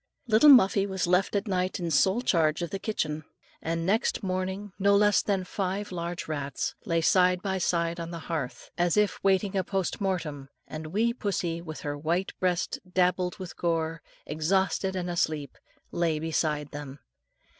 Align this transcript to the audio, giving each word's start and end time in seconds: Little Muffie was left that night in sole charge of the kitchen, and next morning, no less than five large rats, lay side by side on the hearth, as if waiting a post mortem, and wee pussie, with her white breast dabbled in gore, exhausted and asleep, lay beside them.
Little 0.25 0.49
Muffie 0.49 0.87
was 0.87 1.05
left 1.05 1.33
that 1.33 1.47
night 1.47 1.79
in 1.79 1.91
sole 1.91 2.23
charge 2.23 2.63
of 2.63 2.71
the 2.71 2.79
kitchen, 2.79 3.23
and 3.61 3.85
next 3.85 4.23
morning, 4.23 4.73
no 4.79 4.95
less 4.95 5.21
than 5.21 5.43
five 5.43 5.91
large 5.91 6.27
rats, 6.27 6.73
lay 6.87 7.01
side 7.01 7.43
by 7.43 7.59
side 7.59 7.99
on 7.99 8.09
the 8.09 8.17
hearth, 8.25 8.71
as 8.79 8.97
if 8.97 9.23
waiting 9.23 9.55
a 9.55 9.63
post 9.63 10.01
mortem, 10.01 10.49
and 10.67 10.87
wee 10.87 11.13
pussie, 11.13 11.61
with 11.61 11.81
her 11.81 11.95
white 11.95 12.33
breast 12.39 12.79
dabbled 12.91 13.35
in 13.39 13.45
gore, 13.55 14.01
exhausted 14.25 14.95
and 14.95 15.07
asleep, 15.07 15.55
lay 15.91 16.17
beside 16.17 16.71
them. 16.71 16.97